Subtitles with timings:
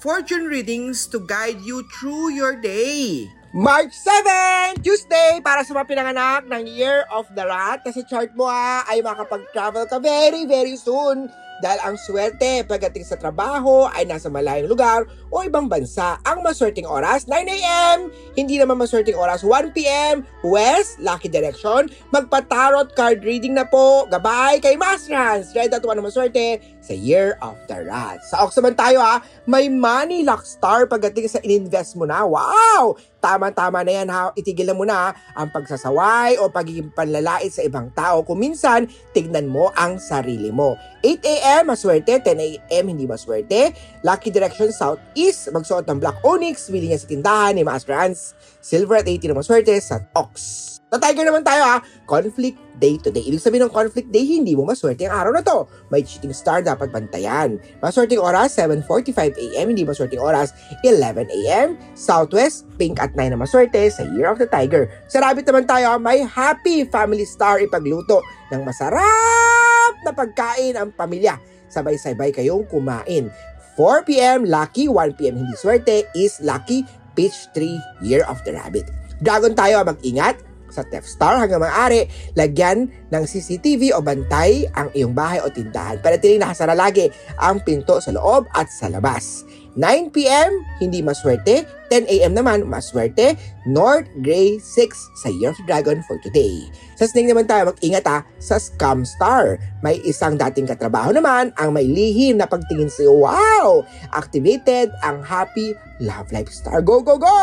[0.00, 3.28] fortune readings to guide you through your day.
[3.52, 7.84] March 7, Tuesday, para sa mga pinanganak ng Year of the Rat.
[7.84, 11.28] Kasi chart mo ah, ay makapag-travel ka very, very soon
[11.60, 16.16] dahil ang swerte pagdating sa trabaho ay nasa malayong lugar o ibang bansa.
[16.24, 18.08] Ang maswerteng oras, 9 a.m.
[18.32, 20.24] Hindi naman maswerteng oras, 1 p.m.
[20.40, 21.92] West, lucky direction.
[22.10, 24.08] Magpa-tarot card reading na po.
[24.08, 25.52] Gabay kay Master Hans.
[25.52, 28.24] Red at one na maswerte sa Year of the Rat.
[28.24, 32.24] Sa Ox naman tayo ha, may money luck star pagdating sa ininvest mo na.
[32.24, 32.96] Wow!
[33.20, 34.32] Tama-tama na yan ha.
[34.32, 38.24] Itigil mo na ang pagsasaway o pagiging panlalait sa ibang tao.
[38.24, 40.80] Kung minsan, tignan mo ang sarili mo.
[41.04, 41.62] 8 a.m.
[41.68, 42.84] maswerte, 10 a.m.
[42.88, 43.76] hindi maswerte.
[44.00, 48.32] Lucky direction southeast, magsuot ng black onyx, bili niya sa tindahan ni Master Hans.
[48.64, 50.79] Silver at 80 na maswerte sa Ox.
[50.90, 53.22] Sa Tiger naman tayo ha, conflict day to day.
[53.22, 55.70] Ibig sabihin ng conflict day, hindi mo maswerte ang araw na to.
[55.86, 57.62] May cheating star dapat bantayan.
[57.78, 59.70] Maswerteng oras, 7.45 a.m.
[59.70, 60.50] Hindi maswerteng oras,
[60.82, 61.78] 11 a.m.
[61.94, 64.90] Southwest, pink at 9 na maswerte sa Year of the Tiger.
[65.06, 71.38] Sa Rabbit naman tayo, may happy family star ipagluto ng masarap na pagkain ang pamilya.
[71.70, 73.30] Sabay-sabay kayong kumain.
[73.78, 74.42] 4 p.m.
[74.42, 75.38] lucky, 1 p.m.
[75.38, 76.82] hindi swerte is lucky
[77.14, 78.90] peach tree year of the rabbit.
[79.22, 85.14] Dragon tayo, mag-ingat sa Theft Star hanggang maaari, lagyan ng CCTV o bantay ang iyong
[85.14, 89.44] bahay o tindahan para tiling nakasara lagi ang pinto sa loob at sa labas.
[89.78, 91.62] 9pm, hindi maswerte.
[91.94, 93.38] 10am naman, maswerte.
[93.70, 96.66] North Gray 6 sa Year of Dragon for today.
[96.98, 99.62] Sa Snake naman tayo, mag-ingat ha sa Scam Star.
[99.78, 103.14] May isang dating katrabaho naman ang may lihim na pagtingin sa iyo.
[103.14, 103.86] Wow!
[104.10, 106.82] Activated ang Happy Love Life Star.
[106.82, 107.38] Go, go, go!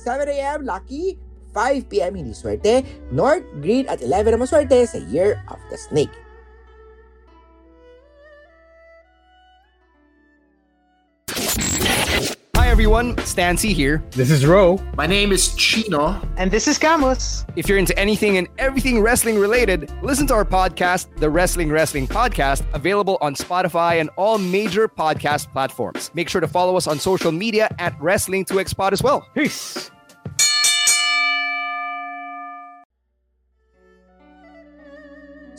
[0.00, 1.33] 7am, lucky.
[1.54, 2.82] 5pm, hindi swerte.
[3.14, 6.12] North, Green at 11 na maswerte sa Year of the Snake.
[12.56, 14.02] Hi everyone, Stancy here.
[14.10, 14.78] This is Ro.
[14.96, 16.20] My name is Chino.
[16.36, 17.44] And this is Camus.
[17.56, 22.08] If you're into anything and everything wrestling related, listen to our podcast, the Wrestling Wrestling
[22.08, 26.10] Podcast, available on Spotify and all major podcast platforms.
[26.14, 29.26] Make sure to follow us on social media at Wrestling2Xpod as well.
[29.34, 29.90] Peace.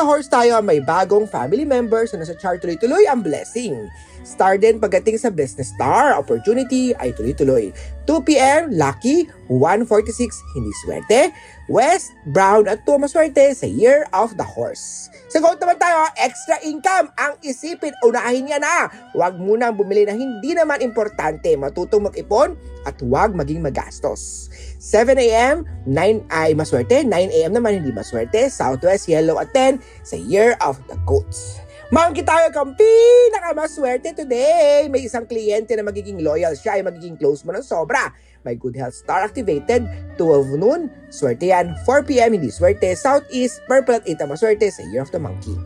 [0.00, 3.76] Sa horse tayo may bagong family members na nasa chart tuloy-tuloy ang blessing.
[4.24, 7.68] Star din pagdating sa business star, opportunity ay tuloy-tuloy.
[8.08, 11.28] 2pm, lucky, 146, hindi swerte.
[11.68, 15.12] West, brown at 2 maswerte sa year of the horse.
[15.30, 18.90] Sa goat naman tayo, extra income ang isipin, unahin niya na.
[19.14, 24.50] Huwag munang bumili na hindi naman importante, matutong mag-ipon at huwag maging magastos.
[24.82, 27.54] 7 a.m., 9 ay maswerte, 9 a.m.
[27.54, 31.62] naman hindi maswerte, Southwest Yellow at 10 sa Year of the Goats.
[31.90, 34.86] Monkey tayo kang pinakamaswerte today.
[34.86, 38.14] May isang kliyente na magiging loyal siya ay magiging close mo ng sobra.
[38.46, 44.06] May good health star activated, 12 noon, swerte yan, 4pm hindi swerte, southeast, purple at
[44.06, 45.58] 8 maswerte sa Year of the Monkey.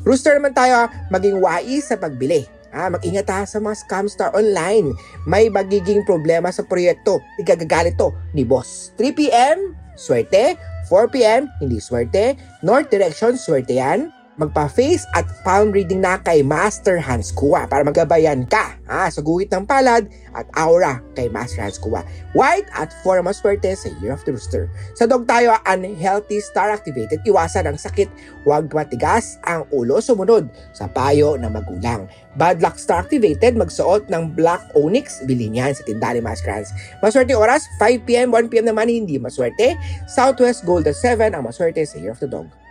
[0.00, 2.48] Rooster naman tayo, maging wais sa pagbili.
[2.72, 4.96] Ah, mag-ingat ha sa mga scam star online.
[5.28, 7.20] May magiging problema sa proyekto.
[7.36, 8.96] Igagagalit to ni boss.
[8.96, 10.56] 3pm, swerte.
[10.88, 12.32] 4pm, hindi swerte.
[12.64, 18.44] North direction, swerte yan magpa-face at palm reading na kay Master Hans Kua para magabayan
[18.44, 22.04] ka ha, sa guhit ng palad at aura kay Master Hans Kua.
[22.36, 24.68] White at 4 maswerte sa Year of the Rooster.
[24.92, 28.12] Sa dog tayo, unhealthy star activated, iwasan ang sakit,
[28.44, 32.04] huwag matigas ang ulo sumunod sa payo ng magulang.
[32.36, 36.68] Bad luck star activated, magsuot ng black onyx, bilhin yan sa tindahan ni Master Hans.
[37.00, 39.80] Maswerte oras, 5pm, 1pm naman hindi maswerte.
[40.04, 42.65] Southwest Gold at 7 ang maswerte sa Year of the Dog.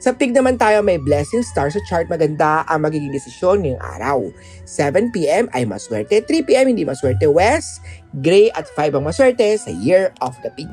[0.00, 4.18] Sa pig naman tayo may blessing star sa chart maganda ang magiging desisyon ngayong araw.
[4.64, 7.84] 7pm ay maswerte, 3pm hindi maswerte west,
[8.24, 10.72] gray at 5 ang maswerte sa Year of the Pig.